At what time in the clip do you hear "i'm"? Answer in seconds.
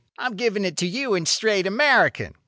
0.17-0.35